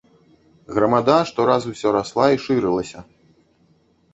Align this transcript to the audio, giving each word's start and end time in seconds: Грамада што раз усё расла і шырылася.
Грамада 0.77 1.17
што 1.31 1.45
раз 1.49 1.67
усё 1.73 1.93
расла 1.97 2.27
і 2.37 2.41
шырылася. 2.47 2.99